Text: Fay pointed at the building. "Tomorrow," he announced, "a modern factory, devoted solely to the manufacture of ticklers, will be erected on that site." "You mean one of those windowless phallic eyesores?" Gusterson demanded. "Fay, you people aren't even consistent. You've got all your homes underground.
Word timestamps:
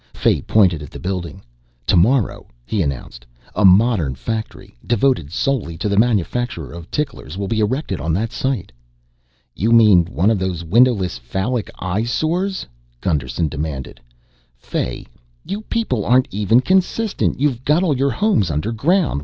Fay 0.15 0.41
pointed 0.41 0.81
at 0.81 0.89
the 0.89 0.97
building. 0.97 1.43
"Tomorrow," 1.85 2.47
he 2.65 2.81
announced, 2.81 3.23
"a 3.53 3.63
modern 3.63 4.15
factory, 4.15 4.75
devoted 4.83 5.31
solely 5.31 5.77
to 5.77 5.87
the 5.87 5.95
manufacture 5.95 6.71
of 6.71 6.89
ticklers, 6.89 7.37
will 7.37 7.47
be 7.47 7.59
erected 7.59 8.01
on 8.01 8.11
that 8.13 8.31
site." 8.31 8.71
"You 9.55 9.71
mean 9.71 10.05
one 10.05 10.31
of 10.31 10.39
those 10.39 10.63
windowless 10.65 11.19
phallic 11.19 11.69
eyesores?" 11.77 12.65
Gusterson 12.99 13.47
demanded. 13.47 14.01
"Fay, 14.57 15.05
you 15.45 15.61
people 15.69 16.03
aren't 16.03 16.27
even 16.31 16.61
consistent. 16.61 17.39
You've 17.39 17.63
got 17.63 17.83
all 17.83 17.95
your 17.95 18.09
homes 18.09 18.49
underground. 18.49 19.19